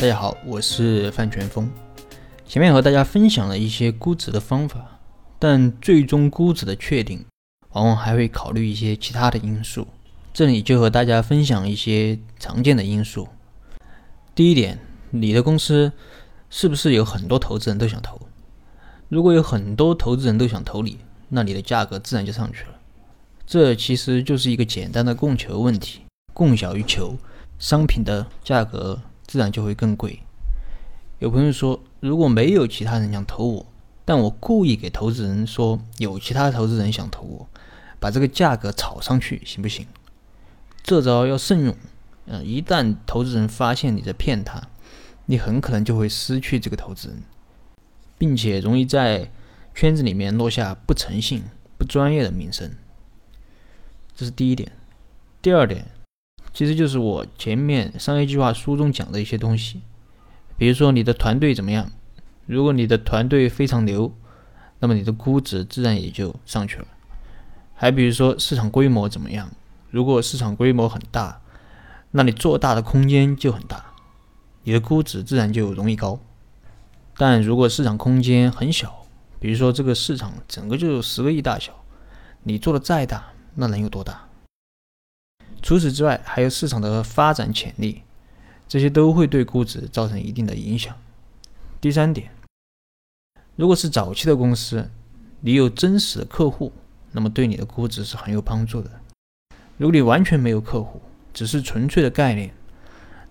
[0.00, 1.70] 大家好，我是范全峰。
[2.46, 4.98] 前面和大家分享了一些估值的方法，
[5.38, 7.22] 但最终估值的确定，
[7.72, 9.86] 往往还会考虑一些其他的因素。
[10.32, 13.28] 这里就和大家分享一些常见的因素。
[14.34, 14.78] 第一点，
[15.10, 15.92] 你的公司
[16.48, 18.18] 是不是有很多投资人都想投？
[19.10, 20.96] 如果有很多投资人都想投你，
[21.28, 22.70] 那你的价格自然就上去了。
[23.46, 26.00] 这其实就是一个简单的供求问题，
[26.32, 27.18] 供小于求，
[27.58, 28.98] 商品的价格。
[29.30, 30.18] 自然就会更贵。
[31.20, 33.66] 有朋友说，如果没有其他人想投我，
[34.04, 37.48] 但我故意给投资人说有其他投资人想投我，
[38.00, 39.86] 把这个价格炒上去，行不行？
[40.82, 41.76] 这招要慎用。
[42.26, 44.60] 嗯，一旦投资人发现你在骗他，
[45.26, 47.22] 你很可能就会失去这个投资人，
[48.18, 49.30] 并且容易在
[49.76, 51.44] 圈子里面落下不诚信、
[51.78, 52.68] 不专业的名声。
[54.16, 54.72] 这是第一点。
[55.40, 55.86] 第二点。
[56.52, 59.80] 其实就是我前面商业计划书中讲的一些东西，
[60.56, 61.90] 比如说你的团队怎么样，
[62.46, 64.12] 如果你的团队非常牛，
[64.80, 66.86] 那么你的估值自然也就上去了。
[67.74, 69.50] 还比如说市场规模怎么样，
[69.90, 71.40] 如果市场规模很大，
[72.10, 73.94] 那你做大的空间就很大，
[74.64, 76.18] 你的估值自然就容易高。
[77.16, 79.06] 但如果市场空间很小，
[79.38, 81.72] 比如说这个市场整个就有十个亿大小，
[82.42, 84.26] 你做的再大，那能有多大？
[85.70, 88.02] 除此之外，还有市场的发展潜力，
[88.66, 90.92] 这些都会对估值造成一定的影响。
[91.80, 92.28] 第三点，
[93.54, 94.90] 如果是早期的公司，
[95.42, 96.72] 你有真实的客户，
[97.12, 98.90] 那么对你的估值是很有帮助的。
[99.76, 101.00] 如果你完全没有客户，
[101.32, 102.52] 只是纯粹的概念，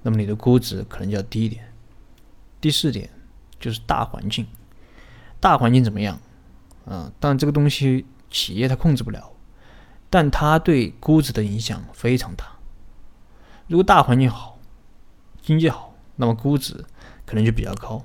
[0.01, 1.69] 那么你的估值可能就要低一点。
[2.61, 3.09] 第四点
[3.59, 4.47] 就是大环境，
[5.41, 6.17] 大环境怎么样？
[6.85, 9.29] 嗯，但这个东西企业它控制不了。
[10.09, 12.57] 但它对估值的影响非常大。
[13.67, 14.59] 如果大环境好，
[15.41, 16.85] 经济好，那么估值
[17.25, 18.03] 可能就比较高；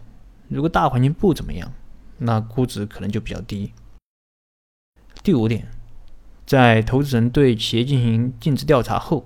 [0.49, 1.73] 如果大环境不怎么样，
[2.19, 3.73] 那估值可能就比较低。
[5.23, 5.69] 第五点，
[6.45, 9.25] 在投资人对企业进行尽职调查后，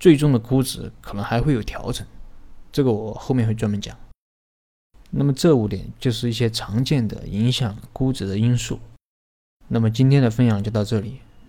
[0.00, 2.04] 最终的估值可能还会有调整，
[2.72, 3.96] 这个我后面会专门讲。
[5.10, 8.80] 那么这五点就是一些常见的影响估值的因素。
[9.68, 11.20] 那么今天的分享就到这里。